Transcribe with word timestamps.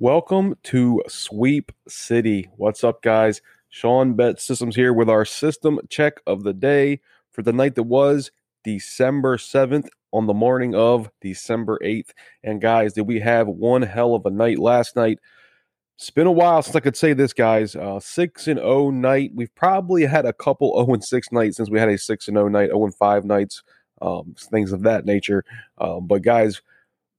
Welcome 0.00 0.54
to 0.62 1.02
Sweep 1.08 1.72
City. 1.88 2.48
What's 2.56 2.84
up, 2.84 3.02
guys? 3.02 3.42
Sean 3.68 4.14
Bets 4.14 4.44
Systems 4.44 4.76
here 4.76 4.92
with 4.92 5.10
our 5.10 5.24
system 5.24 5.80
check 5.90 6.20
of 6.24 6.44
the 6.44 6.52
day 6.52 7.00
for 7.32 7.42
the 7.42 7.52
night 7.52 7.74
that 7.74 7.82
was 7.82 8.30
December 8.62 9.38
7th 9.38 9.88
on 10.12 10.28
the 10.28 10.34
morning 10.34 10.72
of 10.76 11.10
December 11.20 11.80
8th. 11.82 12.10
And, 12.44 12.60
guys, 12.60 12.92
did 12.92 13.08
we 13.08 13.18
have 13.18 13.48
one 13.48 13.82
hell 13.82 14.14
of 14.14 14.24
a 14.24 14.30
night 14.30 14.60
last 14.60 14.94
night? 14.94 15.18
It's 15.96 16.10
been 16.10 16.28
a 16.28 16.32
while 16.32 16.62
since 16.62 16.76
I 16.76 16.80
could 16.80 16.96
say 16.96 17.12
this, 17.12 17.32
guys. 17.32 17.74
Uh, 17.74 17.98
six 17.98 18.46
and 18.46 18.60
zero 18.60 18.68
oh 18.70 18.90
night. 18.92 19.32
We've 19.34 19.54
probably 19.56 20.04
had 20.04 20.26
a 20.26 20.32
couple 20.32 20.74
zero 20.74 20.86
oh 20.90 20.94
and 20.94 21.02
six 21.02 21.32
nights 21.32 21.56
since 21.56 21.70
we 21.70 21.80
had 21.80 21.88
a 21.88 21.98
six 21.98 22.28
and 22.28 22.36
zero 22.36 22.46
oh 22.46 22.48
night, 22.48 22.68
zero 22.68 22.84
and 22.84 22.94
five 22.94 23.24
nights, 23.24 23.64
um, 24.00 24.36
things 24.38 24.70
of 24.70 24.82
that 24.82 25.06
nature. 25.06 25.44
Um, 25.78 26.06
but 26.06 26.22
guys, 26.22 26.62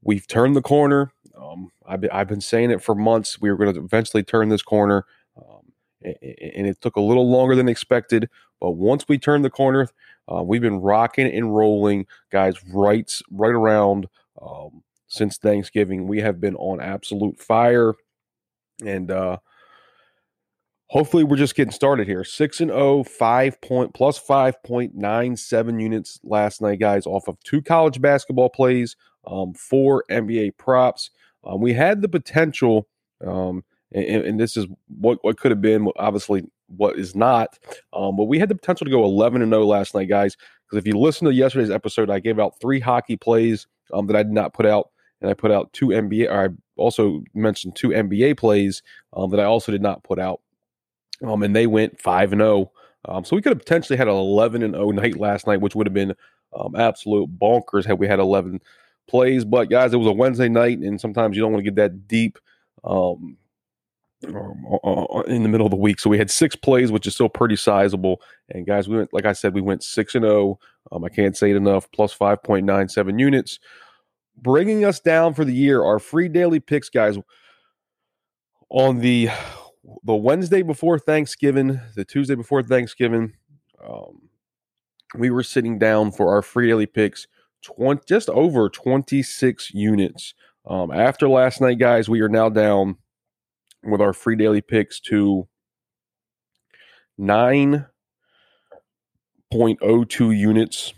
we've 0.01 0.27
turned 0.27 0.55
the 0.55 0.61
corner. 0.61 1.11
Um, 1.41 1.71
I've, 1.85 2.01
been, 2.01 2.11
I've 2.11 2.27
been 2.27 2.41
saying 2.41 2.71
it 2.71 2.81
for 2.81 2.95
months. 2.95 3.39
We 3.39 3.49
were 3.49 3.57
going 3.57 3.73
to 3.73 3.79
eventually 3.79 4.23
turn 4.23 4.49
this 4.49 4.61
corner, 4.61 5.05
um, 5.37 5.71
and, 6.01 6.15
and, 6.55 6.67
it 6.67 6.81
took 6.81 6.95
a 6.95 7.01
little 7.01 7.29
longer 7.29 7.55
than 7.55 7.69
expected. 7.69 8.29
But 8.59 8.71
once 8.71 9.05
we 9.07 9.17
turned 9.17 9.45
the 9.45 9.49
corner, 9.49 9.89
uh, 10.31 10.43
we've 10.43 10.61
been 10.61 10.81
rocking 10.81 11.27
and 11.27 11.55
rolling, 11.55 12.07
guys. 12.31 12.55
Right, 12.71 13.11
right 13.31 13.51
around 13.53 14.07
um, 14.41 14.83
since 15.07 15.37
Thanksgiving, 15.37 16.07
we 16.07 16.19
have 16.19 16.39
been 16.39 16.55
on 16.55 16.81
absolute 16.81 17.39
fire, 17.39 17.93
and 18.85 19.09
uh, 19.09 19.37
hopefully 20.87 21.23
we're 21.23 21.37
just 21.37 21.55
getting 21.55 21.71
started 21.71 22.07
here. 22.07 22.23
Six 22.23 22.59
and 22.61 22.71
0, 22.71 23.03
five 23.03 23.59
point 23.61 23.93
plus 23.93 24.17
five 24.17 24.61
point 24.63 24.95
nine 24.95 25.37
seven 25.37 25.79
units 25.79 26.19
last 26.23 26.61
night, 26.61 26.79
guys, 26.79 27.05
off 27.05 27.27
of 27.27 27.39
two 27.43 27.61
college 27.61 28.01
basketball 28.01 28.49
plays, 28.49 28.95
um, 29.25 29.53
four 29.53 30.03
NBA 30.11 30.57
props. 30.57 31.09
Um, 31.43 31.61
we 31.61 31.73
had 31.73 32.01
the 32.01 32.09
potential, 32.09 32.87
um, 33.25 33.63
and, 33.91 34.23
and, 34.23 34.39
this 34.39 34.57
is 34.57 34.67
what, 34.99 35.19
what 35.23 35.37
could 35.37 35.51
have 35.51 35.61
been, 35.61 35.89
obviously, 35.97 36.45
what 36.67 36.97
is 36.97 37.15
not, 37.15 37.57
um, 37.93 38.15
but 38.15 38.25
we 38.25 38.39
had 38.39 38.49
the 38.49 38.55
potential 38.55 38.85
to 38.85 38.91
go 38.91 39.03
11 39.03 39.41
and 39.41 39.51
0 39.51 39.65
last 39.65 39.95
night, 39.95 40.09
guys. 40.09 40.35
Because 40.65 40.77
if 40.77 40.87
you 40.87 40.99
listen 40.99 41.25
to 41.25 41.33
yesterday's 41.33 41.71
episode, 41.71 42.09
I 42.09 42.19
gave 42.19 42.39
out 42.39 42.59
three 42.61 42.79
hockey 42.79 43.17
plays 43.17 43.65
um, 43.91 44.05
that 44.07 44.15
I 44.15 44.23
did 44.23 44.31
not 44.31 44.53
put 44.53 44.65
out, 44.65 44.89
and 45.21 45.29
I 45.29 45.33
put 45.33 45.51
out 45.51 45.73
two 45.73 45.87
NBA, 45.87 46.29
or 46.29 46.45
I 46.45 46.47
also 46.75 47.23
mentioned 47.33 47.75
two 47.75 47.89
NBA 47.89 48.37
plays 48.37 48.83
um, 49.13 49.31
that 49.31 49.39
I 49.39 49.45
also 49.45 49.71
did 49.71 49.81
not 49.81 50.03
put 50.03 50.19
out, 50.19 50.41
um, 51.25 51.41
and 51.41 51.55
they 51.55 51.67
went 51.67 51.99
5 51.99 52.33
and 52.33 52.41
0. 52.41 52.71
Um, 53.05 53.23
so 53.23 53.35
we 53.35 53.41
could 53.41 53.51
have 53.51 53.59
potentially 53.59 53.97
had 53.97 54.07
an 54.07 54.13
11 54.13 54.61
and 54.61 54.75
0 54.75 54.91
night 54.91 55.17
last 55.17 55.47
night, 55.47 55.61
which 55.61 55.73
would 55.73 55.87
have 55.87 55.93
been 55.93 56.13
absolute 56.75 57.39
bonkers 57.39 57.85
had 57.85 57.99
we 57.99 58.07
had 58.07 58.19
11 58.19 58.59
plays. 59.09 59.43
But 59.43 59.69
guys, 59.69 59.93
it 59.93 59.97
was 59.97 60.07
a 60.07 60.13
Wednesday 60.13 60.49
night, 60.49 60.79
and 60.79 60.99
sometimes 60.99 61.35
you 61.35 61.41
don't 61.41 61.51
want 61.51 61.63
to 61.63 61.71
get 61.71 61.75
that 61.75 62.07
deep 62.07 62.37
um, 62.83 63.37
um 64.27 65.23
in 65.27 65.43
the 65.43 65.49
middle 65.49 65.65
of 65.65 65.71
the 65.71 65.77
week. 65.77 65.99
So 65.99 66.09
we 66.09 66.17
had 66.17 66.31
six 66.31 66.55
plays, 66.55 66.91
which 66.91 67.07
is 67.07 67.13
still 67.13 67.29
pretty 67.29 67.55
sizable. 67.55 68.21
And 68.49 68.65
guys, 68.65 68.87
we 68.87 68.97
went 68.97 69.13
like 69.13 69.25
I 69.25 69.33
said, 69.33 69.53
we 69.53 69.61
went 69.61 69.83
six 69.83 70.15
and 70.15 70.23
zero. 70.23 70.59
Oh. 70.91 70.95
Um, 70.95 71.03
I 71.03 71.09
can't 71.09 71.37
say 71.37 71.51
it 71.51 71.55
enough. 71.55 71.91
Plus 71.91 72.13
five 72.13 72.41
point 72.43 72.65
nine 72.65 72.89
seven 72.89 73.19
units, 73.19 73.59
bringing 74.37 74.85
us 74.85 74.99
down 74.99 75.33
for 75.33 75.45
the 75.45 75.53
year. 75.53 75.83
Our 75.83 75.99
free 75.99 76.29
daily 76.29 76.59
picks, 76.59 76.89
guys, 76.89 77.17
on 78.69 78.99
the 78.99 79.29
the 80.03 80.15
Wednesday 80.15 80.61
before 80.61 80.99
Thanksgiving, 80.99 81.79
the 81.95 82.05
Tuesday 82.05 82.35
before 82.35 82.63
Thanksgiving. 82.63 83.33
Um, 83.83 84.29
we 85.15 85.29
were 85.29 85.43
sitting 85.43 85.79
down 85.79 86.11
for 86.11 86.33
our 86.33 86.41
free 86.41 86.67
daily 86.67 86.85
picks 86.85 87.27
20, 87.63 88.01
just 88.07 88.29
over 88.29 88.69
26 88.69 89.73
units. 89.73 90.33
Um, 90.65 90.91
after 90.91 91.27
last 91.27 91.61
night, 91.61 91.79
guys, 91.79 92.09
we 92.09 92.21
are 92.21 92.29
now 92.29 92.49
down 92.49 92.97
with 93.83 94.01
our 94.01 94.13
free 94.13 94.35
daily 94.35 94.61
picks 94.61 94.99
to 95.01 95.47
9.02 97.19 97.87
units. 100.37 100.93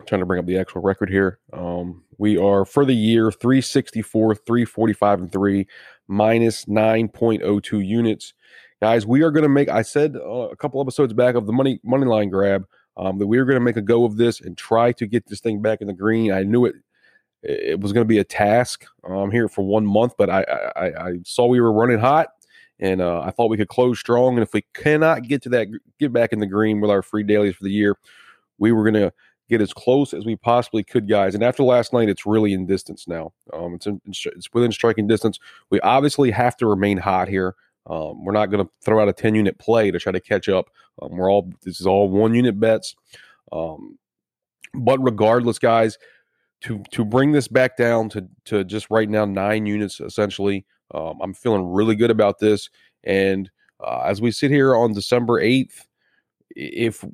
I'm 0.00 0.06
trying 0.06 0.20
to 0.20 0.26
bring 0.26 0.40
up 0.40 0.46
the 0.46 0.58
actual 0.58 0.82
record 0.82 1.08
here. 1.10 1.38
Um, 1.52 2.04
we 2.18 2.36
are 2.38 2.64
for 2.64 2.84
the 2.84 2.94
year 2.94 3.30
364, 3.30 4.34
345, 4.34 5.20
and 5.20 5.32
3, 5.32 5.66
minus 6.08 6.64
9.02 6.66 7.86
units. 7.86 8.34
Guys, 8.82 9.06
we 9.06 9.22
are 9.22 9.30
going 9.30 9.44
to 9.44 9.48
make, 9.48 9.68
I 9.68 9.82
said 9.82 10.16
uh, 10.16 10.48
a 10.50 10.56
couple 10.56 10.80
episodes 10.80 11.12
back 11.12 11.36
of 11.36 11.46
the 11.46 11.52
money 11.52 11.80
money 11.84 12.06
line 12.06 12.28
grab 12.28 12.66
um, 12.96 13.18
that 13.18 13.26
we 13.26 13.38
were 13.38 13.44
going 13.44 13.58
to 13.58 13.64
make 13.64 13.76
a 13.76 13.82
go 13.82 14.04
of 14.04 14.16
this 14.16 14.40
and 14.40 14.56
try 14.56 14.92
to 14.92 15.06
get 15.06 15.26
this 15.26 15.40
thing 15.40 15.60
back 15.62 15.80
in 15.80 15.86
the 15.86 15.92
green. 15.92 16.32
I 16.32 16.42
knew 16.42 16.64
it 16.66 16.76
it 17.44 17.80
was 17.80 17.92
going 17.92 18.04
to 18.04 18.08
be 18.08 18.18
a 18.18 18.24
task 18.24 18.86
um, 19.06 19.30
here 19.30 19.48
for 19.48 19.62
one 19.62 19.84
month, 19.84 20.14
but 20.16 20.30
I, 20.30 20.42
I, 20.76 20.86
I 20.86 21.12
saw 21.24 21.46
we 21.46 21.60
were 21.60 21.72
running 21.72 21.98
hot, 21.98 22.28
and 22.80 23.02
uh, 23.02 23.20
I 23.20 23.30
thought 23.30 23.50
we 23.50 23.58
could 23.58 23.68
close 23.68 24.00
strong. 24.00 24.34
And 24.34 24.42
if 24.42 24.54
we 24.54 24.62
cannot 24.72 25.24
get 25.24 25.42
to 25.42 25.50
that, 25.50 25.68
get 26.00 26.12
back 26.12 26.32
in 26.32 26.38
the 26.38 26.46
green 26.46 26.80
with 26.80 26.90
our 26.90 27.02
free 27.02 27.22
dailies 27.22 27.54
for 27.54 27.64
the 27.64 27.70
year, 27.70 27.96
we 28.58 28.72
were 28.72 28.82
going 28.82 29.02
to 29.02 29.12
get 29.50 29.60
as 29.60 29.74
close 29.74 30.14
as 30.14 30.24
we 30.24 30.36
possibly 30.36 30.82
could, 30.82 31.06
guys. 31.06 31.34
And 31.34 31.44
after 31.44 31.62
last 31.62 31.92
night, 31.92 32.08
it's 32.08 32.24
really 32.24 32.54
in 32.54 32.66
distance 32.66 33.06
now. 33.06 33.34
Um, 33.52 33.74
it's 33.74 33.86
in, 33.86 34.00
it's 34.06 34.52
within 34.54 34.72
striking 34.72 35.06
distance. 35.06 35.38
We 35.68 35.80
obviously 35.80 36.30
have 36.30 36.56
to 36.56 36.66
remain 36.66 36.96
hot 36.96 37.28
here. 37.28 37.54
Um, 37.86 38.24
we're 38.24 38.32
not 38.32 38.50
going 38.50 38.64
to 38.64 38.70
throw 38.82 39.00
out 39.00 39.08
a 39.08 39.12
10 39.12 39.34
unit 39.34 39.58
play 39.58 39.90
to 39.90 39.98
try 39.98 40.12
to 40.12 40.20
catch 40.20 40.48
up. 40.48 40.70
Um, 41.00 41.12
we're 41.12 41.30
all, 41.30 41.52
this 41.62 41.80
is 41.80 41.86
all 41.86 42.08
one 42.08 42.34
unit 42.34 42.58
bets. 42.58 42.94
Um, 43.52 43.98
but 44.74 44.98
regardless, 45.02 45.58
guys, 45.58 45.98
to, 46.62 46.82
to 46.92 47.04
bring 47.04 47.32
this 47.32 47.46
back 47.46 47.76
down 47.76 48.08
to, 48.10 48.26
to 48.46 48.64
just 48.64 48.90
right 48.90 49.08
now, 49.08 49.24
nine 49.24 49.66
units 49.66 50.00
essentially, 50.00 50.64
um, 50.94 51.18
I'm 51.22 51.34
feeling 51.34 51.70
really 51.70 51.94
good 51.94 52.10
about 52.10 52.38
this. 52.38 52.70
And 53.04 53.50
uh, 53.80 54.02
as 54.06 54.20
we 54.20 54.30
sit 54.30 54.50
here 54.50 54.74
on 54.74 54.94
December 54.94 55.42
8th, 55.42 55.86
if 56.56 57.04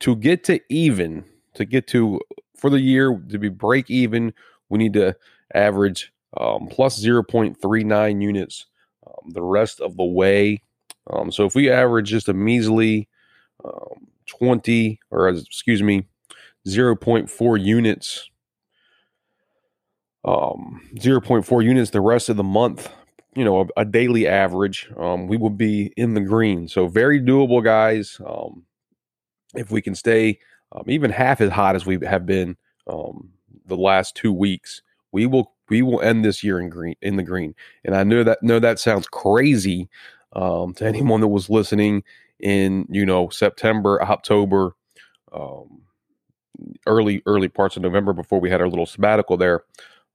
to 0.00 0.16
get 0.16 0.44
to 0.44 0.60
even, 0.68 1.24
to 1.54 1.64
get 1.64 1.86
to 1.88 2.20
for 2.56 2.70
the 2.70 2.80
year 2.80 3.20
to 3.30 3.38
be 3.38 3.48
break 3.48 3.90
even, 3.90 4.32
we 4.68 4.78
need 4.78 4.92
to 4.94 5.16
average 5.54 6.12
um, 6.36 6.68
plus 6.68 7.02
0.39 7.02 8.22
units 8.22 8.66
the 9.26 9.42
rest 9.42 9.80
of 9.80 9.96
the 9.96 10.04
way. 10.04 10.62
Um, 11.10 11.30
so 11.30 11.44
if 11.44 11.54
we 11.54 11.70
average 11.70 12.08
just 12.08 12.28
a 12.28 12.34
measly 12.34 13.08
um, 13.64 14.08
20 14.26 15.00
or 15.10 15.28
excuse 15.28 15.82
me 15.82 16.06
0.4 16.66 17.62
units 17.62 18.28
um 20.24 20.80
0.4 20.94 21.64
units 21.64 21.90
the 21.90 22.00
rest 22.00 22.28
of 22.28 22.36
the 22.36 22.42
month 22.42 22.90
you 23.36 23.44
know 23.44 23.60
a, 23.60 23.80
a 23.80 23.84
daily 23.84 24.26
average 24.26 24.90
um, 24.96 25.26
we 25.26 25.36
will 25.36 25.50
be 25.50 25.92
in 25.96 26.14
the 26.14 26.20
green 26.20 26.66
so 26.68 26.86
very 26.86 27.20
doable 27.20 27.62
guys 27.62 28.18
um, 28.26 28.64
if 29.54 29.70
we 29.70 29.82
can 29.82 29.94
stay 29.94 30.38
um, 30.72 30.84
even 30.86 31.10
half 31.10 31.40
as 31.40 31.50
hot 31.50 31.76
as 31.76 31.84
we 31.84 31.98
have 32.04 32.24
been 32.24 32.56
um, 32.86 33.30
the 33.66 33.76
last 33.76 34.14
two 34.14 34.32
weeks 34.32 34.82
we 35.12 35.26
will 35.26 35.53
we 35.68 35.82
will 35.82 36.00
end 36.00 36.24
this 36.24 36.42
year 36.42 36.60
in 36.60 36.68
green 36.68 36.96
in 37.02 37.16
the 37.16 37.22
green. 37.22 37.54
And 37.84 37.94
I 37.94 38.04
know 38.04 38.24
that 38.24 38.42
know 38.42 38.58
that 38.58 38.78
sounds 38.78 39.06
crazy 39.06 39.88
um, 40.34 40.74
to 40.74 40.84
anyone 40.86 41.20
that 41.20 41.28
was 41.28 41.50
listening 41.50 42.02
in 42.40 42.86
you 42.90 43.06
know 43.06 43.28
September, 43.28 44.02
October, 44.02 44.72
um, 45.32 45.82
early 46.86 47.22
early 47.26 47.48
parts 47.48 47.76
of 47.76 47.82
November 47.82 48.12
before 48.12 48.40
we 48.40 48.50
had 48.50 48.60
our 48.60 48.68
little 48.68 48.86
sabbatical 48.86 49.36
there. 49.36 49.64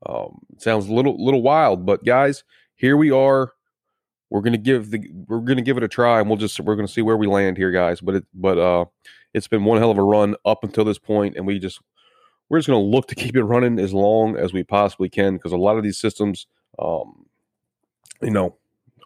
Um, 0.05 0.39
sounds 0.57 0.87
a 0.87 0.93
little 0.93 1.23
little 1.23 1.41
wild, 1.41 1.85
but 1.85 2.03
guys, 2.05 2.43
here 2.75 2.95
we 2.95 3.11
are. 3.11 3.53
We're 4.29 4.41
gonna 4.41 4.57
give 4.57 4.91
the 4.91 5.09
we're 5.27 5.39
gonna 5.39 5.61
give 5.61 5.77
it 5.77 5.83
a 5.83 5.87
try, 5.87 6.19
and 6.19 6.29
we'll 6.29 6.37
just 6.37 6.59
we're 6.59 6.75
gonna 6.75 6.87
see 6.87 7.01
where 7.01 7.17
we 7.17 7.27
land 7.27 7.57
here, 7.57 7.71
guys. 7.71 7.99
But 7.99 8.15
it 8.15 8.25
but 8.33 8.57
uh, 8.57 8.85
it's 9.33 9.47
been 9.47 9.65
one 9.65 9.79
hell 9.79 9.91
of 9.91 9.97
a 9.97 10.03
run 10.03 10.35
up 10.45 10.63
until 10.63 10.85
this 10.85 10.99
point, 10.99 11.35
and 11.35 11.45
we 11.45 11.59
just 11.59 11.81
we're 12.49 12.57
just 12.57 12.67
going 12.67 12.81
to 12.81 12.95
look 12.95 13.07
to 13.07 13.15
keep 13.15 13.35
it 13.35 13.43
running 13.43 13.79
as 13.79 13.93
long 13.93 14.35
as 14.35 14.53
we 14.53 14.63
possibly 14.63 15.09
can 15.09 15.35
because 15.35 15.51
a 15.51 15.57
lot 15.57 15.77
of 15.77 15.83
these 15.83 15.97
systems, 15.97 16.47
um, 16.79 17.25
you 18.21 18.31
know, 18.31 18.55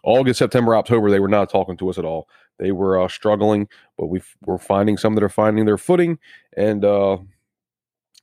August, 0.02 0.38
September, 0.38 0.76
October, 0.76 1.10
they 1.10 1.20
were 1.20 1.28
not 1.28 1.50
talking 1.50 1.76
to 1.78 1.88
us 1.88 1.98
at 1.98 2.04
all. 2.04 2.28
They 2.58 2.72
were 2.72 3.00
uh, 3.00 3.08
struggling, 3.08 3.68
but 3.96 4.06
we 4.06 4.20
are 4.46 4.58
finding 4.58 4.96
some 4.96 5.14
that 5.14 5.24
are 5.24 5.28
finding 5.28 5.64
their 5.64 5.78
footing. 5.78 6.18
And 6.56 6.84
uh, 6.84 7.18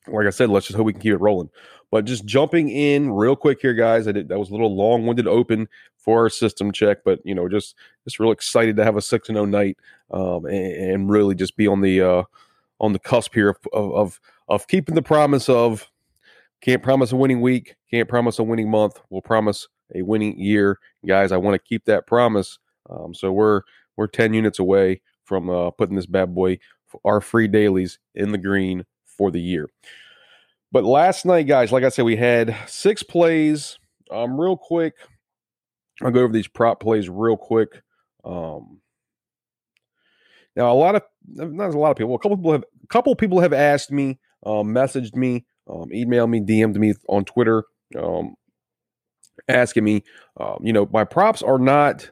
like 0.08 0.28
I 0.28 0.30
said, 0.30 0.50
let's 0.50 0.68
just 0.68 0.78
hope 0.78 0.86
we 0.86 0.94
can 0.94 1.02
keep 1.02 1.14
it 1.14 1.18
rolling. 1.18 1.50
But 1.92 2.06
just 2.06 2.26
jumping 2.26 2.70
in 2.70 3.12
real 3.12 3.36
quick 3.36 3.60
here, 3.62 3.74
guys. 3.74 4.08
I 4.08 4.14
did 4.14 4.30
that 4.30 4.40
was 4.40 4.50
a 4.50 4.54
little 4.54 4.76
long-winded 4.76 5.28
open 5.28 5.68
for 5.98 6.22
our 6.22 6.30
system 6.30 6.72
check, 6.72 7.00
but 7.04 7.20
you 7.26 7.36
know, 7.36 7.50
just 7.50 7.76
just 8.06 8.18
real 8.20 8.32
excited 8.32 8.78
to 8.78 8.84
have 8.86 8.96
a 8.96 9.02
six 9.02 9.28
and 9.28 9.36
zero 9.36 9.46
oh 9.46 9.50
night, 9.50 9.78
um, 10.12 10.46
and, 10.46 10.92
and, 10.92 11.10
really 11.10 11.36
just 11.36 11.58
be 11.58 11.68
on 11.68 11.82
the 11.82 12.02
uh, 12.02 12.24
on 12.80 12.94
the 12.94 13.00
cusp 13.00 13.34
here 13.34 13.50
of 13.50 13.58
of 13.74 14.22
keeping 14.60 14.96
the 14.96 15.02
promise 15.02 15.50
of 15.50 15.90
can't 16.62 16.84
promise 16.84 17.12
a 17.12 17.16
winning 17.16 17.42
week, 17.42 17.76
can't 17.90 18.10
promise 18.10 18.40
a 18.40 18.44
winning 18.44 18.70
month. 18.70 19.00
We'll 19.10 19.22
promise 19.22 19.68
a 19.96 20.02
winning 20.02 20.40
year, 20.40 20.80
guys. 21.06 21.32
I 21.32 21.38
want 21.38 21.56
to 21.56 21.68
keep 21.68 21.86
that 21.86 22.08
promise. 22.08 22.60
Um, 22.90 23.14
so 23.14 23.32
we're 23.32 23.62
we're 23.98 24.08
ten 24.08 24.34
units 24.34 24.60
away 24.60 25.02
from 25.24 25.50
uh, 25.50 25.72
putting 25.72 25.96
this 25.96 26.06
bad 26.06 26.36
boy, 26.36 26.60
our 27.06 27.22
free 27.22 27.48
dailies, 27.48 28.00
in 28.16 28.32
the 28.32 28.38
green 28.38 28.86
for 29.06 29.32
the 29.32 29.42
year. 29.42 29.70
But 30.72 30.84
last 30.84 31.26
night, 31.26 31.48
guys, 31.48 31.72
like 31.72 31.84
I 31.84 31.90
said, 31.90 32.06
we 32.06 32.16
had 32.16 32.56
six 32.68 33.04
plays 33.04 33.78
um, 34.12 34.40
real 34.40 34.58
quick, 34.58 34.96
I'll 36.04 36.12
go 36.12 36.22
over 36.22 36.34
these 36.34 36.48
prop 36.48 36.80
plays 36.80 37.10
real 37.10 37.38
quick. 37.38 37.82
Um, 38.24 38.82
now, 40.56 40.72
a 40.72 40.76
lot 40.76 40.96
of 40.96 41.04
not 41.26 41.74
a 41.74 41.80
lot 41.80 41.92
of 41.92 41.98
people, 41.98 42.14
a 42.14 42.20
couple 42.20 42.38
people 42.38 42.52
have 42.52 42.66
a 42.84 42.88
couple 42.88 43.16
people 43.16 43.40
have 43.40 43.54
asked 43.54 43.92
me, 43.92 44.20
um, 44.46 44.68
messaged 44.68 45.16
me, 45.16 45.46
um, 45.70 45.90
emailed 45.94 46.30
me, 46.30 46.42
DM'd 46.42 46.78
me 46.78 46.94
on 47.08 47.26
Twitter, 47.26 47.64
um, 47.98 48.36
asking 49.48 49.84
me, 49.84 50.04
um, 50.40 50.60
you 50.64 50.74
know, 50.74 50.88
my 50.92 51.04
props 51.04 51.42
are 51.42 51.60
not 51.60 52.12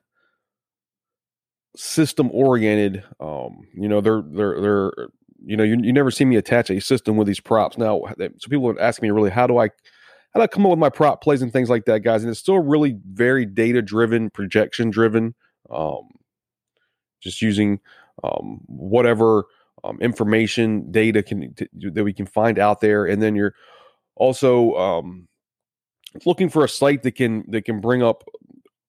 system 1.75 2.29
oriented. 2.33 3.03
Um, 3.19 3.59
you 3.73 3.87
know, 3.87 4.01
they're 4.01 4.23
they're 4.31 4.61
they're 4.61 4.91
you 5.45 5.55
know, 5.55 5.63
you, 5.63 5.77
you 5.81 5.93
never 5.93 6.11
see 6.11 6.25
me 6.25 6.35
attach 6.35 6.69
a 6.69 6.81
system 6.81 7.15
with 7.15 7.27
these 7.27 7.39
props. 7.39 7.77
Now, 7.77 8.01
so 8.17 8.49
people 8.49 8.69
are 8.69 8.81
asking 8.81 9.07
me 9.07 9.11
really, 9.11 9.29
how 9.29 9.47
do 9.47 9.57
I 9.57 9.69
how 10.33 10.39
do 10.39 10.41
I 10.41 10.47
come 10.47 10.65
up 10.65 10.69
with 10.69 10.79
my 10.79 10.89
prop 10.89 11.23
plays 11.23 11.41
and 11.41 11.51
things 11.51 11.69
like 11.69 11.85
that, 11.85 12.01
guys? 12.01 12.23
And 12.23 12.29
it's 12.29 12.39
still 12.39 12.59
really 12.59 12.97
very 13.11 13.45
data 13.45 13.81
driven, 13.81 14.29
projection 14.29 14.91
driven. 14.91 15.33
Um, 15.71 16.09
just 17.21 17.41
using 17.41 17.79
um, 18.23 18.61
whatever 18.67 19.45
um, 19.83 19.99
information, 20.01 20.91
data 20.91 21.23
can 21.23 21.53
t- 21.53 21.67
that 21.91 22.03
we 22.03 22.13
can 22.13 22.25
find 22.25 22.59
out 22.59 22.81
there, 22.81 23.05
and 23.05 23.21
then 23.21 23.35
you're 23.35 23.55
also 24.15 24.73
um, 24.75 25.27
looking 26.25 26.49
for 26.49 26.63
a 26.63 26.69
site 26.69 27.03
that 27.03 27.13
can 27.13 27.45
that 27.49 27.65
can 27.65 27.79
bring 27.81 28.03
up 28.03 28.23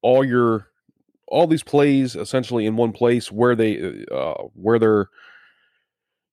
all 0.03 0.25
your 0.25 0.69
all 1.29 1.47
these 1.47 1.63
plays 1.63 2.17
essentially 2.17 2.67
in 2.67 2.77
one 2.77 2.93
place 2.93 3.31
where 3.31 3.55
they 3.55 4.05
uh, 4.11 4.35
where 4.55 4.79
they're 4.79 5.09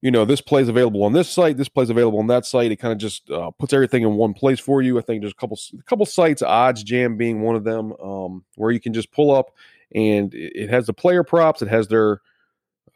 you 0.01 0.11
know 0.11 0.25
this 0.25 0.41
play 0.41 0.61
is 0.61 0.69
available 0.69 1.03
on 1.03 1.13
this 1.13 1.29
site 1.29 1.57
this 1.57 1.69
play 1.69 1.83
is 1.83 1.89
available 1.89 2.19
on 2.19 2.27
that 2.27 2.45
site. 2.45 2.71
It 2.71 2.77
kind 2.77 2.91
of 2.91 2.97
just 2.97 3.29
uh, 3.29 3.51
puts 3.51 3.73
everything 3.73 4.03
in 4.03 4.15
one 4.15 4.33
place 4.33 4.59
for 4.59 4.81
you. 4.81 4.97
I 4.97 5.01
think 5.01 5.21
there's 5.21 5.33
a 5.33 5.35
couple 5.35 5.59
a 5.77 5.83
couple 5.83 6.05
sites 6.05 6.41
OddsJam 6.41 7.17
being 7.17 7.41
one 7.41 7.55
of 7.55 7.63
them 7.63 7.93
um, 8.03 8.43
where 8.55 8.71
you 8.71 8.79
can 8.79 8.93
just 8.93 9.11
pull 9.11 9.33
up 9.33 9.51
and 9.93 10.33
it 10.33 10.69
has 10.69 10.85
the 10.85 10.93
player 10.93 11.23
props 11.23 11.61
it 11.61 11.69
has 11.69 11.87
their 11.87 12.21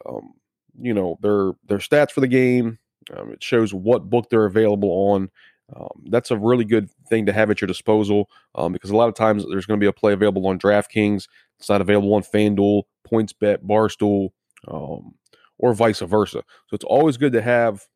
um, 0.06 0.34
you 0.80 0.94
know 0.94 1.18
their 1.20 1.52
their 1.66 1.78
stats 1.78 2.10
for 2.10 2.20
the 2.20 2.28
game 2.28 2.78
um, 3.16 3.32
it 3.32 3.42
shows 3.42 3.74
what 3.74 4.08
book 4.08 4.28
they're 4.30 4.46
available 4.46 4.90
on 4.90 5.30
um, 5.74 6.04
that's 6.10 6.30
a 6.30 6.36
really 6.36 6.64
good 6.64 6.90
thing 7.08 7.26
to 7.26 7.32
have 7.32 7.50
at 7.50 7.60
your 7.60 7.68
disposal 7.68 8.28
um, 8.54 8.72
because 8.72 8.90
a 8.90 8.96
lot 8.96 9.08
of 9.08 9.14
times 9.14 9.44
there's 9.48 9.66
going 9.66 9.78
to 9.78 9.82
be 9.84 9.88
a 9.88 9.92
play 9.92 10.12
available 10.12 10.46
on 10.46 10.58
DraftKings. 10.58 11.28
It's 11.58 11.68
not 11.68 11.80
available 11.80 12.12
on 12.14 12.22
FanDuel, 12.22 12.82
PointsBet, 13.10 13.58
Barstool, 13.64 14.30
um, 14.68 15.14
or 15.58 15.72
vice 15.72 16.00
versa. 16.00 16.42
So 16.68 16.74
it's 16.74 16.84
always 16.84 17.16
good 17.16 17.32
to 17.32 17.42
have 17.42 17.86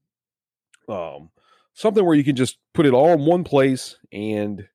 um, 0.88 1.31
something 1.75 2.05
where 2.05 2.14
you 2.14 2.25
can 2.25 2.37
just 2.37 2.58
put 2.73 2.87
it 2.87 2.94
all 2.94 3.12
in 3.12 3.26
one 3.26 3.44
place 3.44 3.96
and 4.12 4.69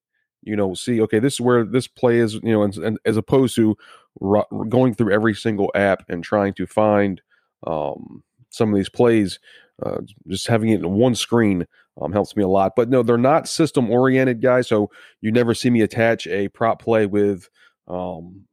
you 0.44 0.56
know 0.56 0.74
see 0.74 1.00
okay 1.02 1.20
this 1.20 1.34
is 1.34 1.42
where 1.42 1.64
this 1.64 1.88
play 1.88 2.18
is 2.18 2.34
you 2.36 2.52
know 2.52 2.64
and, 2.64 2.76
and 2.78 3.00
as 3.06 3.16
opposed 3.16 3.56
to 3.56 3.78
r- 4.22 4.48
going 4.70 4.94
through 4.94 5.14
every 5.14 5.36
single 5.36 5.72
app 5.76 6.04
and 6.10 6.24
trying 6.24 6.54
to 6.54 6.66
find 6.66 7.22
um, 7.66 8.24
some 8.50 8.70
of 8.70 8.76
these 8.76 8.90
plays 8.90 9.40
uh, 9.84 10.02
just 10.28 10.48
having 10.48 10.70
it 10.70 10.82
in 10.82 10.92
one 10.92 11.16
screen 11.16 11.66
um, 12.02 12.12
helps 12.12 12.36
me 12.36 12.44
a 12.44 12.48
lot. 12.48 12.74
But 12.76 12.90
no, 12.90 13.04
they're 13.04 13.18
not 13.18 13.48
system 13.48 13.90
oriented 13.90 14.42
guys. 14.42 14.68
So 14.68 14.90
you 15.22 15.32
never 15.32 15.54
see 15.54 15.70
me 15.70 15.82
attach 15.82 16.28
a 16.28 16.50
prop 16.50 16.82
play 16.82 17.06
with, 17.06 17.50
um, 17.88 18.46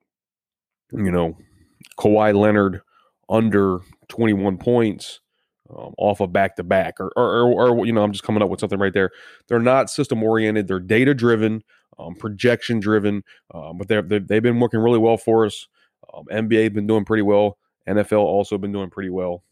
you 0.92 1.10
know, 1.10 1.36
Kawhi 1.98 2.34
Leonard 2.34 2.80
under 3.28 3.80
21 4.08 4.56
points 4.56 5.20
um, 5.70 5.94
off 5.98 6.20
of 6.20 6.32
back 6.32 6.56
to 6.56 6.62
back, 6.62 6.98
or, 6.98 7.10
or, 7.14 7.86
you 7.86 7.92
know, 7.92 8.02
I'm 8.02 8.12
just 8.12 8.24
coming 8.24 8.42
up 8.42 8.48
with 8.48 8.60
something 8.60 8.78
right 8.78 8.94
there. 8.94 9.10
They're 9.48 9.58
not 9.58 9.90
system 9.90 10.22
oriented. 10.22 10.66
They're 10.66 10.80
data 10.80 11.12
driven, 11.14 11.62
um, 11.98 12.14
projection 12.14 12.80
driven, 12.80 13.22
um, 13.52 13.76
but 13.76 13.88
they 13.88 13.96
have 13.96 14.08
been 14.08 14.60
working 14.60 14.80
really 14.80 14.98
well 14.98 15.18
for 15.18 15.44
us. 15.44 15.68
Um, 16.14 16.24
NBA 16.32 16.72
been 16.72 16.86
doing 16.86 17.04
pretty 17.04 17.22
well. 17.22 17.58
NFL 17.88 18.18
also 18.18 18.58
been 18.58 18.72
doing 18.72 18.90
pretty 18.90 19.10
well. 19.10 19.42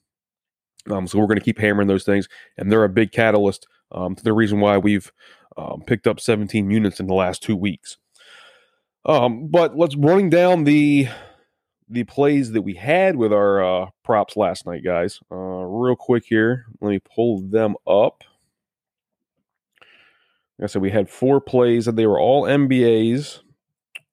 Um, 0.90 1.06
so 1.06 1.18
we're 1.18 1.26
going 1.26 1.38
to 1.38 1.44
keep 1.44 1.58
hammering 1.58 1.88
those 1.88 2.04
things, 2.04 2.28
and 2.56 2.70
they're 2.70 2.84
a 2.84 2.88
big 2.88 3.12
catalyst 3.12 3.66
um, 3.92 4.14
to 4.14 4.22
the 4.22 4.32
reason 4.32 4.60
why 4.60 4.78
we've 4.78 5.10
um, 5.56 5.82
picked 5.86 6.06
up 6.06 6.20
17 6.20 6.70
units 6.70 7.00
in 7.00 7.06
the 7.06 7.14
last 7.14 7.42
two 7.42 7.56
weeks. 7.56 7.96
Um, 9.04 9.48
but 9.48 9.76
let's 9.76 9.96
running 9.96 10.30
down 10.30 10.64
the 10.64 11.08
the 11.88 12.02
plays 12.04 12.50
that 12.50 12.62
we 12.62 12.74
had 12.74 13.14
with 13.14 13.32
our 13.32 13.64
uh, 13.64 13.86
props 14.02 14.36
last 14.36 14.66
night, 14.66 14.82
guys. 14.84 15.20
Uh, 15.30 15.36
real 15.36 15.94
quick 15.94 16.24
here, 16.26 16.66
let 16.80 16.90
me 16.90 16.98
pull 17.14 17.40
them 17.40 17.76
up. 17.86 18.24
Like 20.58 20.64
I 20.64 20.66
said, 20.66 20.82
we 20.82 20.90
had 20.90 21.08
four 21.08 21.40
plays, 21.40 21.86
and 21.86 21.96
they 21.96 22.06
were 22.06 22.18
all 22.18 22.42
NBAs 22.42 23.40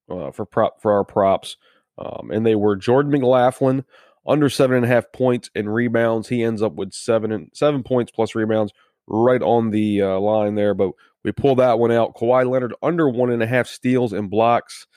uh, 0.10 0.32
for 0.32 0.46
prop 0.46 0.82
for 0.82 0.92
our 0.92 1.04
props, 1.04 1.58
um, 1.98 2.30
and 2.32 2.46
they 2.46 2.56
were 2.56 2.76
Jordan 2.76 3.12
McLaughlin 3.12 3.86
under 4.26 4.50
seven 4.50 4.78
and 4.78 4.86
a 4.86 4.90
half 4.90 5.12
points 5.12 5.50
and 5.56 5.74
rebounds. 5.74 6.30
He 6.30 6.44
ends 6.44 6.62
up 6.62 6.74
with 6.74 6.94
seven 6.94 7.32
and 7.32 7.50
seven 7.54 7.84
points 7.84 8.12
plus 8.12 8.36
rebounds, 8.36 8.74
right 9.08 9.42
on 9.42 9.72
the 9.72 10.02
uh, 10.02 10.20
line 10.20 10.56
there. 10.56 10.74
But 10.74 10.92
we 11.24 11.32
pull 11.32 11.56
that 11.56 11.80
one 11.80 11.92
out. 11.92 12.16
Kawhi 12.16 12.50
Leonard 12.50 12.74
under 12.82 13.10
one 13.10 13.32
and 13.32 13.44
a 13.44 13.48
half 13.48 13.68
steals 13.68 14.14
and 14.14 14.30
blocks. 14.30 14.88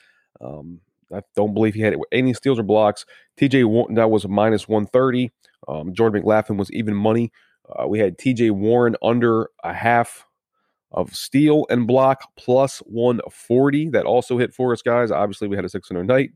Um, 0.41 0.81
I 1.13 1.21
don't 1.35 1.53
believe 1.53 1.73
he 1.73 1.81
had 1.81 1.95
any 2.11 2.33
steals 2.33 2.59
or 2.59 2.63
blocks. 2.63 3.05
TJ 3.39 3.95
that 3.95 4.11
was 4.11 4.27
minus 4.27 4.67
one 4.67 4.85
thirty. 4.85 5.31
Um, 5.67 5.93
Jordan 5.93 6.21
McLaughlin 6.21 6.57
was 6.57 6.71
even 6.71 6.95
money. 6.95 7.31
Uh, 7.67 7.87
we 7.87 7.99
had 7.99 8.17
TJ 8.17 8.51
Warren 8.51 8.95
under 9.01 9.49
a 9.63 9.73
half 9.73 10.25
of 10.91 11.13
steal 11.13 11.65
and 11.69 11.85
block 11.85 12.29
plus 12.37 12.79
140. 12.79 13.89
That 13.89 14.05
also 14.05 14.37
hit 14.37 14.53
for 14.53 14.71
us, 14.71 14.81
guys. 14.81 15.11
Obviously, 15.11 15.47
we 15.47 15.55
had 15.55 15.65
a 15.65 15.69
600 15.69 16.05
night. 16.05 16.31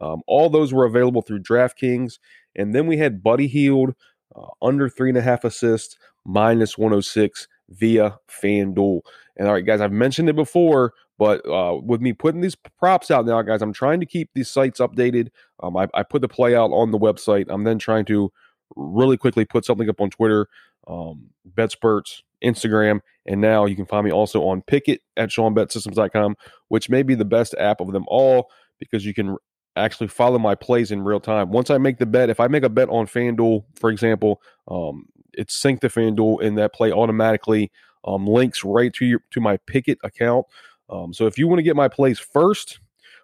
Um, 0.00 0.22
all 0.26 0.50
those 0.50 0.72
were 0.72 0.84
available 0.84 1.22
through 1.22 1.42
DraftKings. 1.42 2.18
And 2.54 2.74
then 2.74 2.86
we 2.86 2.96
had 2.98 3.22
Buddy 3.22 3.46
Hield 3.46 3.94
uh, 4.34 4.46
under 4.62 4.88
three 4.88 5.08
and 5.08 5.18
a 5.18 5.22
half 5.22 5.44
assists, 5.44 5.96
minus 6.24 6.76
106 6.76 7.48
via 7.70 8.18
FanDuel. 8.28 9.00
And 9.36 9.48
all 9.48 9.54
right, 9.54 9.64
guys, 9.64 9.80
I've 9.80 9.92
mentioned 9.92 10.28
it 10.28 10.36
before, 10.36 10.92
but 11.18 11.46
uh, 11.48 11.78
with 11.82 12.00
me 12.00 12.12
putting 12.12 12.40
these 12.40 12.54
props 12.54 13.10
out 13.10 13.26
now, 13.26 13.40
guys, 13.42 13.62
I'm 13.62 13.72
trying 13.72 14.00
to 14.00 14.06
keep 14.06 14.30
these 14.34 14.50
sites 14.50 14.80
updated. 14.80 15.28
Um, 15.62 15.76
I, 15.76 15.88
I, 15.94 16.02
put 16.02 16.22
the 16.22 16.28
play 16.28 16.54
out 16.54 16.70
on 16.70 16.90
the 16.90 16.98
website. 16.98 17.46
I'm 17.48 17.64
then 17.64 17.78
trying 17.78 18.04
to 18.06 18.30
really 18.76 19.16
quickly 19.16 19.44
put 19.44 19.64
something 19.64 19.88
up 19.88 20.00
on 20.00 20.10
Twitter, 20.10 20.48
um, 20.86 21.30
BetSperts, 21.54 22.22
Instagram, 22.44 23.00
and 23.26 23.40
now 23.40 23.64
you 23.64 23.76
can 23.76 23.86
find 23.86 24.04
me 24.04 24.12
also 24.12 24.42
on 24.42 24.62
Pikkit 24.62 24.98
at 25.16 25.30
SeanBetsSystems.com, 25.30 26.36
which 26.68 26.90
may 26.90 27.02
be 27.02 27.14
the 27.14 27.24
best 27.24 27.54
app 27.58 27.80
of 27.80 27.92
them 27.92 28.04
all 28.08 28.50
because 28.78 29.04
you 29.04 29.14
can 29.14 29.36
actually 29.76 30.08
follow 30.08 30.38
my 30.38 30.54
plays 30.54 30.90
in 30.90 31.02
real 31.02 31.20
time. 31.20 31.50
Once 31.50 31.70
I 31.70 31.78
make 31.78 31.98
the 31.98 32.06
bet, 32.06 32.30
if 32.30 32.40
I 32.40 32.48
make 32.48 32.62
a 32.62 32.68
bet 32.68 32.88
on 32.88 33.06
FanDuel, 33.06 33.64
for 33.74 33.90
example, 33.90 34.40
um, 34.68 35.06
it's 35.32 35.60
synced 35.60 35.80
to 35.80 35.88
FanDuel 35.88 36.44
and 36.44 36.56
that 36.58 36.72
play 36.72 36.92
automatically 36.92 37.70
um, 38.04 38.26
links 38.26 38.64
right 38.64 38.92
to 38.94 39.04
your 39.04 39.20
to 39.32 39.40
my 39.40 39.58
Pikkit 39.70 39.96
account. 40.02 40.46
Um, 40.88 41.12
so 41.12 41.26
if 41.26 41.38
you 41.38 41.48
want 41.48 41.58
to 41.58 41.64
get 41.64 41.76
my 41.76 41.88
plays 41.88 42.18
first 42.18 42.80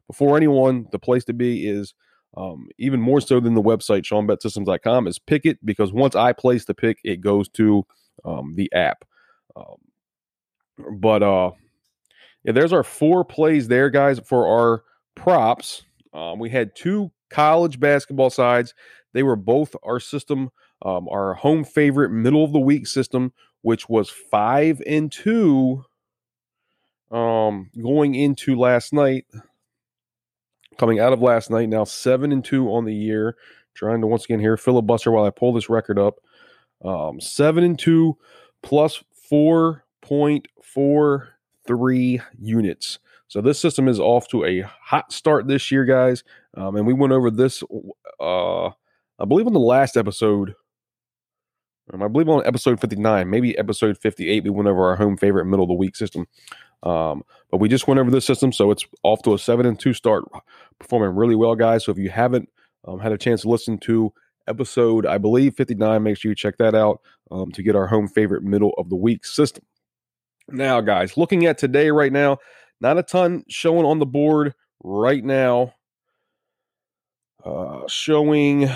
before 0.06 0.37
anyone, 0.37 0.88
the 0.92 0.99
place 0.99 1.25
to 1.25 1.32
be 1.32 1.68
is 1.68 1.94
um, 2.37 2.68
even 2.78 3.00
more 3.00 3.21
so 3.21 3.40
than 3.40 3.54
the 3.54 3.62
website 3.62 4.04
SeanBetsSystems.com 4.04 5.06
is 5.06 5.18
Pikkit 5.18 5.59
because 5.64 5.92
once 5.92 6.16
I 6.16 6.32
place 6.32 6.64
the 6.64 6.75
pick, 6.75 6.99
it 7.04 7.21
goes 7.21 7.49
to 7.50 7.87
um, 8.25 8.54
the 8.54 8.71
app. 8.73 9.04
Um, 9.54 9.76
but 10.99 11.23
uh, 11.23 11.52
yeah, 12.44 12.52
there's 12.52 12.73
our 12.73 12.82
four 12.82 13.25
plays 13.25 13.68
there, 13.68 13.90
guys, 13.90 14.18
for 14.21 14.47
our 14.47 14.82
props. 15.14 15.82
Um, 16.12 16.38
we 16.38 16.50
had 16.50 16.75
two 16.75 17.11
college 17.31 17.81
basketball 17.81 18.31
sides. 18.31 18.75
They 19.12 19.23
were 19.23 19.37
both 19.37 19.75
our 19.83 20.00
system, 20.00 20.50
um, 20.83 21.09
our 21.09 21.35
home 21.35 21.64
favorite 21.64 22.11
middle 22.11 22.45
of 22.45 22.52
the 22.52 22.59
week 22.61 22.87
system, 22.87 23.33
which 23.62 23.88
was 23.88 24.11
five 24.11 24.83
and 24.87 25.11
two 25.11 25.85
um, 27.11 27.71
going 27.81 28.14
into 28.14 28.57
last 28.57 28.92
night. 28.92 29.26
Coming 30.78 30.99
out 30.99 31.12
of 31.12 31.21
last 31.21 31.50
night, 31.50 31.69
now 31.69 31.85
seven 31.85 32.33
and 32.33 32.45
two 32.45 32.69
on 32.69 32.87
the 32.87 32.95
year. 32.95 33.37
Trying 33.75 34.00
to 34.00 34.07
once 34.07 34.25
again 34.25 34.40
here 34.40 34.57
filibuster 34.57 35.11
while 35.11 35.25
I 35.25 35.31
pull 35.31 35.52
this 35.52 35.69
record 35.69 35.99
up. 35.99 36.16
Um, 36.85 37.21
seven 37.21 37.62
and 37.62 37.78
two 37.78 38.19
plus 38.62 39.02
four 39.28 39.85
point 40.00 40.49
four 40.62 41.37
three 41.66 42.21
units. 42.38 42.99
So 43.33 43.41
this 43.41 43.59
system 43.59 43.89
is 43.89 43.99
off 43.99 44.29
to 44.29 44.45
a 44.45 44.61
hot 44.61 45.11
start 45.11 45.49
this 45.49 45.73
year, 45.73 45.87
guys. 45.87 46.23
Um, 46.55 46.77
and 46.77 46.87
we 46.87 46.93
went 46.93 47.15
over 47.15 47.31
this, 47.31 47.65
uh, 48.21 48.67
I 48.67 49.25
believe, 49.27 49.47
on 49.47 49.55
the 49.55 49.59
last 49.59 49.97
episode. 49.97 50.55
Um, 51.91 52.03
I 52.03 52.09
believe 52.09 52.29
on 52.29 52.45
episode 52.45 52.79
59, 52.79 53.31
maybe 53.31 53.57
episode 53.57 53.97
58, 53.97 54.45
we 54.45 54.51
went 54.51 54.69
over 54.69 54.85
our 54.85 54.97
home 54.97 55.17
favorite 55.17 55.47
middle 55.47 55.62
of 55.62 55.69
the 55.69 55.75
week 55.75 55.97
system. 55.97 56.27
Um, 56.83 57.23
but 57.51 57.57
we 57.57 57.71
just 57.71 57.89
went 57.89 57.99
over 57.99 58.11
this 58.11 58.27
system, 58.27 58.53
so 58.53 58.71
it's 58.71 58.85
off 59.03 59.23
to 59.23 59.33
a 59.33 59.39
seven 59.39 59.65
and 59.65 59.81
two 59.81 59.95
start, 59.95 60.25
performing 60.79 61.17
really 61.17 61.35
well, 61.35 61.55
guys. 61.55 61.87
So 61.87 61.93
if 61.93 61.97
you 61.97 62.11
haven't 62.11 62.51
um, 62.87 63.01
had 63.01 63.12
a 63.12 63.19
chance 63.19 63.41
to 63.43 63.49
listen 63.49 63.79
to 63.79 64.12
episode, 64.47 65.07
I 65.07 65.17
believe 65.17 65.55
59, 65.55 66.03
make 66.03 66.19
sure 66.19 66.31
you 66.31 66.35
check 66.37 66.59
that 66.59 66.75
out 66.75 67.01
um, 67.31 67.51
to 67.53 67.62
get 67.62 67.77
our 67.77 67.87
home 67.87 68.09
favorite 68.09 68.43
middle 68.43 68.75
of 68.77 68.91
the 68.91 68.97
week 68.97 69.25
system. 69.25 69.65
Now, 70.49 70.83
guys, 70.83 71.17
looking 71.17 71.47
at 71.47 71.57
today 71.57 71.91
right 71.91 72.12
now, 72.12 72.37
not 72.83 72.99
a 72.99 73.03
ton 73.03 73.45
showing 73.49 73.87
on 73.87 74.01
the 74.01 74.07
board 74.07 74.55
right 74.83 75.25
now. 75.25 75.75
Uh, 77.45 77.87
showing 77.89 78.69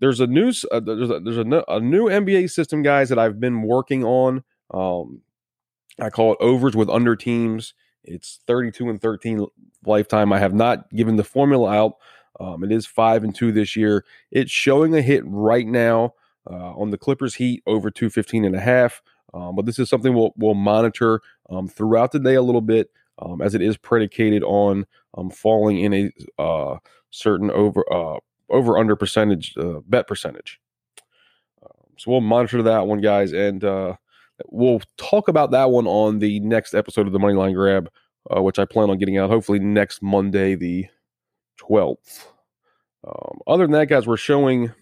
there's 0.00 0.20
a 0.20 0.26
new 0.26 0.52
uh, 0.70 0.80
there's 0.80 1.10
a, 1.10 1.20
there's 1.20 1.38
a, 1.38 1.64
a, 1.68 1.80
new 1.80 2.06
NBA 2.06 2.50
system, 2.50 2.82
guys, 2.82 3.08
that 3.08 3.18
I've 3.18 3.38
been 3.38 3.62
working 3.62 4.04
on. 4.04 4.42
Um, 4.72 5.22
I 6.00 6.10
call 6.10 6.32
it 6.32 6.38
overs 6.40 6.74
with 6.74 6.88
under 6.88 7.14
teams. 7.14 7.74
It's 8.04 8.40
32 8.46 8.88
and 8.88 9.00
13 9.00 9.46
lifetime. 9.84 10.32
I 10.32 10.38
have 10.38 10.54
not 10.54 10.90
given 10.90 11.16
the 11.16 11.24
formula 11.24 11.70
out. 11.70 11.94
Um, 12.40 12.64
it 12.64 12.72
is 12.72 12.86
five 12.86 13.22
and 13.22 13.34
two 13.34 13.52
this 13.52 13.76
year. 13.76 14.04
It's 14.30 14.50
showing 14.50 14.94
a 14.94 15.02
hit 15.02 15.22
right 15.26 15.66
now 15.66 16.14
uh, 16.48 16.72
on 16.74 16.90
the 16.90 16.98
Clippers 16.98 17.34
Heat 17.34 17.62
over 17.66 17.90
215 17.90 18.44
and 18.44 18.56
a 18.56 18.60
half. 18.60 19.02
Um, 19.34 19.56
but 19.56 19.66
this 19.66 19.78
is 19.78 19.88
something 19.88 20.14
we'll, 20.14 20.32
we'll 20.36 20.54
monitor 20.54 21.20
um, 21.50 21.68
throughout 21.68 22.12
the 22.12 22.18
day 22.18 22.34
a 22.34 22.42
little 22.42 22.60
bit 22.60 22.90
um, 23.20 23.42
as 23.42 23.54
it 23.54 23.62
is 23.62 23.76
predicated 23.76 24.42
on 24.42 24.86
um, 25.16 25.30
falling 25.30 25.80
in 25.80 25.94
a 25.94 26.42
uh, 26.42 26.78
certain 27.10 27.50
over 27.50 27.84
uh, 27.92 28.18
over 28.50 28.78
under 28.78 28.96
percentage 28.96 29.54
uh, 29.58 29.80
bet 29.86 30.06
percentage. 30.06 30.60
Um, 31.62 31.86
so 31.96 32.10
we'll 32.10 32.20
monitor 32.20 32.62
that 32.62 32.86
one, 32.86 33.00
guys, 33.00 33.32
and 33.32 33.64
uh, 33.64 33.96
we'll 34.46 34.80
talk 34.96 35.28
about 35.28 35.50
that 35.50 35.70
one 35.70 35.86
on 35.86 36.18
the 36.18 36.40
next 36.40 36.74
episode 36.74 37.06
of 37.06 37.12
the 37.12 37.18
Moneyline 37.18 37.54
Grab, 37.54 37.90
uh, 38.34 38.42
which 38.42 38.58
I 38.58 38.64
plan 38.64 38.90
on 38.90 38.98
getting 38.98 39.18
out 39.18 39.30
hopefully 39.30 39.58
next 39.58 40.02
Monday, 40.02 40.54
the 40.54 40.86
12th. 41.60 42.26
Um, 43.06 43.38
other 43.46 43.64
than 43.64 43.72
that, 43.72 43.86
guys, 43.86 44.06
we're 44.06 44.16
showing 44.16 44.72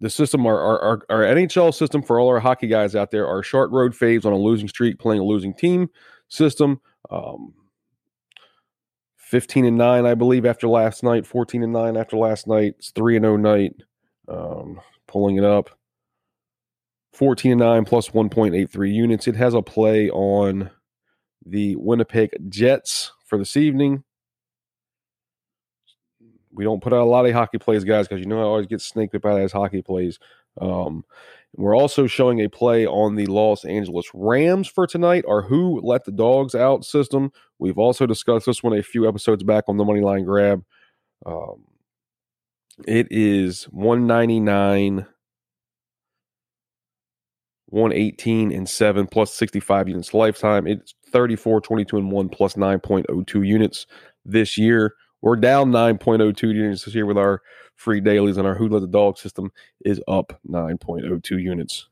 the 0.00 0.10
system, 0.10 0.46
our, 0.46 0.58
our, 0.58 1.02
our, 1.10 1.22
NHL 1.22 1.74
system 1.74 2.02
for 2.02 2.20
all 2.20 2.28
our 2.28 2.40
hockey 2.40 2.68
guys 2.68 2.94
out 2.94 3.10
there, 3.10 3.26
our 3.26 3.42
short 3.42 3.70
Road 3.70 3.92
faves 3.92 4.24
on 4.24 4.32
a 4.32 4.38
losing 4.38 4.68
streak, 4.68 4.98
playing 4.98 5.20
a 5.20 5.24
losing 5.24 5.52
team 5.52 5.90
system. 6.28 6.80
Um, 7.10 7.54
15 9.16 9.66
and 9.66 9.76
9, 9.76 10.06
I 10.06 10.14
believe, 10.14 10.46
after 10.46 10.68
last 10.68 11.02
night, 11.02 11.26
14 11.26 11.62
and 11.62 11.72
9 11.72 11.96
after 11.96 12.16
last 12.16 12.46
night. 12.46 12.76
It's 12.78 12.90
3 12.92 13.16
and 13.16 13.24
0 13.24 13.36
night. 13.36 13.74
Um, 14.26 14.80
pulling 15.06 15.36
it 15.36 15.44
up. 15.44 15.70
14 17.12 17.52
and 17.52 17.60
9 17.60 17.84
plus 17.84 18.10
1.83 18.10 18.94
units. 18.94 19.26
It 19.26 19.36
has 19.36 19.54
a 19.54 19.62
play 19.62 20.08
on 20.10 20.70
the 21.44 21.76
Winnipeg 21.76 22.30
Jets 22.48 23.12
for 23.26 23.38
this 23.38 23.56
evening. 23.56 24.04
We 26.52 26.64
don't 26.64 26.82
put 26.82 26.92
out 26.92 27.02
a 27.02 27.04
lot 27.04 27.26
of 27.26 27.32
hockey 27.32 27.58
plays, 27.58 27.84
guys, 27.84 28.08
because 28.08 28.20
you 28.20 28.26
know 28.28 28.40
I 28.40 28.44
always 28.44 28.66
get 28.66 28.80
snaked 28.80 29.20
by 29.20 29.34
those 29.34 29.52
hockey 29.52 29.82
plays. 29.82 30.18
Um, 30.60 31.04
we're 31.58 31.76
also 31.76 32.06
showing 32.06 32.40
a 32.40 32.48
play 32.48 32.86
on 32.86 33.16
the 33.16 33.26
Los 33.26 33.64
Angeles 33.64 34.06
Rams 34.14 34.68
for 34.68 34.86
tonight, 34.86 35.24
our 35.28 35.42
Who 35.42 35.80
Let 35.82 36.04
the 36.04 36.12
Dogs 36.12 36.54
Out 36.54 36.84
system. 36.84 37.32
We've 37.58 37.78
also 37.78 38.06
discussed 38.06 38.46
this 38.46 38.62
one 38.62 38.78
a 38.78 38.82
few 38.82 39.08
episodes 39.08 39.42
back 39.42 39.64
on 39.66 39.76
the 39.76 39.84
Money 39.84 40.00
Line 40.00 40.24
Grab. 40.24 40.62
Um, 41.26 41.64
it 42.86 43.08
is 43.10 43.64
199 43.64 45.06
118 47.70 48.52
and 48.52 48.68
7 48.68 49.06
plus 49.08 49.34
65 49.34 49.88
units 49.88 50.14
lifetime. 50.14 50.66
It's 50.66 50.94
34, 51.12 51.60
22 51.60 51.98
and 51.98 52.12
1 52.12 52.28
plus 52.28 52.54
9.02 52.54 53.46
units 53.46 53.86
this 54.24 54.56
year. 54.56 54.94
We're 55.22 55.36
down 55.36 55.72
9.02 55.72 56.54
units 56.54 56.84
this 56.84 56.94
year 56.94 57.04
with 57.04 57.18
our 57.18 57.42
free 57.78 58.00
dailies, 58.00 58.36
and 58.36 58.46
our 58.46 58.56
Who 58.56 58.68
Let 58.68 58.80
the 58.80 58.88
Dog 58.88 59.18
system 59.18 59.52
is 59.84 60.02
up 60.08 60.40
9.02 60.50 61.40
units 61.40 61.86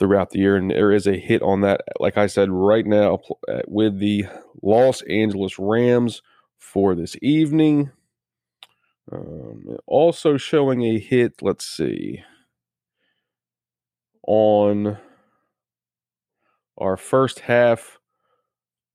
throughout 0.00 0.30
the 0.30 0.40
year. 0.40 0.56
And 0.56 0.70
there 0.70 0.90
is 0.90 1.06
a 1.06 1.16
hit 1.16 1.40
on 1.40 1.60
that, 1.60 1.82
like 2.00 2.18
I 2.18 2.26
said, 2.26 2.50
right 2.50 2.84
now 2.84 3.20
uh, 3.48 3.60
with 3.68 4.00
the 4.00 4.26
Los 4.60 5.02
Angeles 5.02 5.58
Rams 5.58 6.20
for 6.58 6.96
this 6.96 7.16
evening. 7.22 7.92
Um, 9.12 9.78
also 9.86 10.36
showing 10.36 10.82
a 10.82 10.98
hit, 10.98 11.40
let's 11.42 11.66
see 11.66 12.22
on 14.26 14.98
our 16.76 16.96
first 16.96 17.40
half 17.40 17.98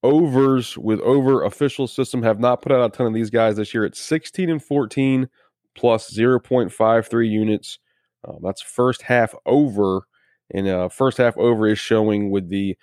overs 0.04 0.78
with 0.78 1.00
over 1.02 1.44
official 1.44 1.88
system 1.88 2.24
have 2.24 2.40
not 2.40 2.62
put 2.62 2.72
out 2.72 2.86
a 2.86 2.96
ton 2.96 3.08
of 3.08 3.14
these 3.14 3.30
guys 3.30 3.56
this 3.56 3.74
year. 3.74 3.86
It's 3.86 4.00
16 4.00 4.50
and 4.50 4.64
14 4.64 5.30
plus 5.76 6.14
0.53 6.14 7.30
units. 7.30 7.80
Um, 8.28 8.40
that's 8.42 8.62
first 8.62 9.02
half 9.02 9.34
over. 9.46 10.08
And 10.52 10.68
uh, 10.68 10.90
first 10.90 11.18
half 11.18 11.38
over 11.38 11.68
is 11.68 11.80
showing 11.80 12.30
with 12.32 12.50
the 12.50 12.78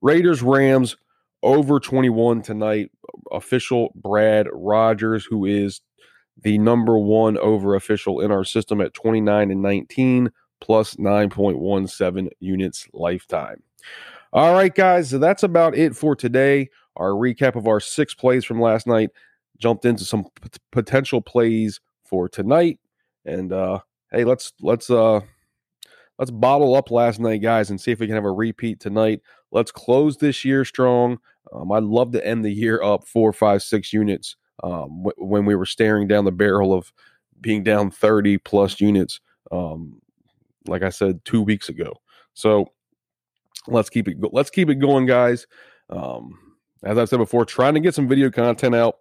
Raiders 0.00 0.42
Rams 0.42 0.96
over 1.42 1.80
21 1.80 2.42
tonight. 2.42 2.90
Official 3.30 3.92
Brad 3.94 4.48
Rogers, 4.52 5.24
who 5.24 5.44
is 5.44 5.80
the 6.42 6.58
number 6.58 6.98
one 6.98 7.36
over 7.38 7.74
official 7.74 8.20
in 8.20 8.30
our 8.30 8.44
system 8.44 8.80
at 8.80 8.94
29 8.94 9.50
and 9.50 9.62
19 9.62 10.30
plus 10.60 10.94
9.17 10.94 12.28
units 12.40 12.86
lifetime. 12.92 13.62
All 14.32 14.54
right, 14.54 14.74
guys, 14.74 15.10
so 15.10 15.18
that's 15.18 15.42
about 15.42 15.76
it 15.76 15.94
for 15.94 16.16
today. 16.16 16.70
Our 16.96 17.10
recap 17.10 17.56
of 17.56 17.66
our 17.66 17.80
six 17.80 18.14
plays 18.14 18.44
from 18.44 18.60
last 18.60 18.86
night 18.86 19.10
jumped 19.58 19.84
into 19.84 20.04
some 20.04 20.24
p- 20.40 20.48
potential 20.70 21.20
plays 21.20 21.80
for 22.12 22.28
tonight, 22.28 22.78
and 23.24 23.54
uh, 23.54 23.78
hey, 24.10 24.24
let's 24.24 24.52
let's 24.60 24.90
uh 24.90 25.20
let's 26.18 26.30
bottle 26.30 26.76
up 26.76 26.90
last 26.90 27.18
night, 27.18 27.40
guys, 27.40 27.70
and 27.70 27.80
see 27.80 27.90
if 27.90 28.00
we 28.00 28.06
can 28.06 28.14
have 28.14 28.26
a 28.26 28.30
repeat 28.30 28.80
tonight. 28.80 29.22
Let's 29.50 29.72
close 29.72 30.18
this 30.18 30.44
year 30.44 30.66
strong. 30.66 31.18
Um, 31.54 31.72
I'd 31.72 31.84
love 31.84 32.12
to 32.12 32.24
end 32.24 32.44
the 32.44 32.52
year 32.52 32.82
up 32.82 33.06
four, 33.06 33.32
five, 33.32 33.62
six 33.62 33.94
units 33.94 34.36
um, 34.62 35.04
w- 35.04 35.14
when 35.16 35.46
we 35.46 35.54
were 35.54 35.64
staring 35.64 36.06
down 36.06 36.26
the 36.26 36.32
barrel 36.32 36.74
of 36.74 36.92
being 37.40 37.62
down 37.62 37.90
30 37.90 38.36
plus 38.38 38.78
units. 38.78 39.18
Um, 39.50 40.02
like 40.68 40.82
I 40.82 40.90
said 40.90 41.24
two 41.24 41.40
weeks 41.40 41.70
ago. 41.70 41.94
So 42.34 42.66
let's 43.66 43.88
keep 43.88 44.06
it 44.06 44.20
go- 44.20 44.30
let's 44.34 44.50
keep 44.50 44.68
it 44.68 44.76
going, 44.76 45.06
guys. 45.06 45.46
Um, 45.88 46.38
as 46.84 46.98
I've 46.98 47.08
said 47.08 47.18
before, 47.18 47.46
trying 47.46 47.72
to 47.74 47.80
get 47.80 47.94
some 47.94 48.06
video 48.06 48.30
content 48.30 48.74
out. 48.74 48.96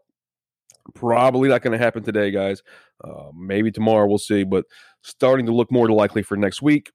Probably 0.94 1.50
not 1.50 1.62
going 1.62 1.78
to 1.78 1.84
happen 1.84 2.04
today, 2.04 2.32
guys. 2.32 2.64
Uh, 3.04 3.32
maybe 3.36 3.72
tomorrow, 3.72 4.08
we'll 4.08 4.18
see. 4.18 4.44
But 4.44 4.66
starting 5.02 5.46
to 5.46 5.52
look 5.52 5.72
more 5.72 5.90
likely 5.90 6.24
for 6.24 6.38
next 6.38 6.62
week. 6.62 6.92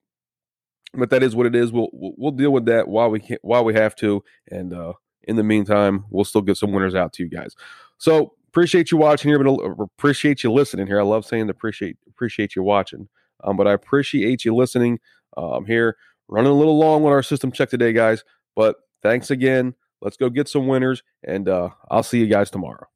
But 0.94 1.10
that 1.10 1.22
is 1.22 1.34
what 1.34 1.46
it 1.46 1.54
is. 1.54 1.72
We'll 1.72 1.90
we'll 1.92 2.30
deal 2.30 2.52
with 2.52 2.66
that 2.66 2.88
while 2.88 3.10
we 3.10 3.20
can, 3.20 3.38
while 3.42 3.64
we 3.64 3.74
have 3.74 3.94
to, 3.96 4.22
and 4.50 4.72
uh, 4.72 4.94
in 5.24 5.36
the 5.36 5.42
meantime, 5.42 6.04
we'll 6.10 6.24
still 6.24 6.40
get 6.40 6.56
some 6.56 6.72
winners 6.72 6.94
out 6.94 7.12
to 7.14 7.22
you 7.22 7.28
guys. 7.28 7.54
So 7.98 8.34
appreciate 8.48 8.90
you 8.90 8.96
watching 8.96 9.28
here, 9.28 9.42
but 9.42 9.50
uh, 9.50 9.82
appreciate 9.82 10.42
you 10.42 10.52
listening 10.52 10.86
here. 10.86 10.98
I 10.98 11.02
love 11.02 11.26
saying 11.26 11.50
appreciate 11.50 11.98
appreciate 12.08 12.56
you 12.56 12.62
watching. 12.62 13.08
Um, 13.44 13.56
but 13.56 13.66
I 13.66 13.72
appreciate 13.72 14.44
you 14.44 14.54
listening 14.54 14.98
um, 15.36 15.66
here. 15.66 15.96
Running 16.28 16.50
a 16.50 16.54
little 16.54 16.78
long 16.78 17.04
on 17.04 17.12
our 17.12 17.22
system 17.22 17.52
check 17.52 17.68
today, 17.68 17.92
guys. 17.92 18.24
But 18.54 18.76
thanks 19.02 19.30
again. 19.30 19.74
Let's 20.00 20.16
go 20.16 20.30
get 20.30 20.48
some 20.48 20.66
winners, 20.66 21.02
and 21.22 21.48
uh, 21.48 21.70
I'll 21.90 22.02
see 22.02 22.18
you 22.18 22.26
guys 22.26 22.50
tomorrow. 22.50 22.86